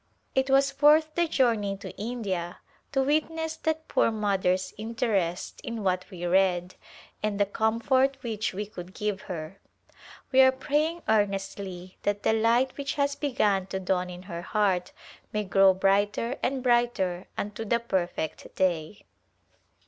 It 0.33 0.49
was 0.49 0.81
worth 0.81 1.13
the 1.13 1.27
journey 1.27 1.77
to 1.77 1.95
India 1.95 2.57
to 2.91 3.03
witness 3.03 3.55
that 3.57 3.87
poor 3.87 4.09
mother's 4.09 4.73
interest 4.75 5.61
in 5.63 5.83
what 5.83 6.09
we 6.09 6.25
read 6.25 6.73
and 7.21 7.39
the 7.39 7.45
comfort 7.45 8.17
which 8.23 8.51
we 8.51 8.65
could 8.65 8.95
give 8.95 9.21
her. 9.29 9.59
We 10.31 10.41
are 10.41 10.51
praying 10.51 11.03
earnestly 11.07 11.99
that 12.01 12.23
the 12.23 12.33
light 12.33 12.75
which 12.77 12.95
has 12.95 13.13
begun 13.15 13.67
to 13.67 13.79
dawn 13.79 14.09
in 14.09 14.23
her 14.23 14.41
heart 14.41 14.91
may 15.31 15.43
grow 15.43 15.71
brighter 15.75 16.39
and 16.41 16.63
brighter 16.63 17.27
unto 17.37 17.63
the 17.63 17.79
perfect 17.79 18.55
day. 18.55 19.05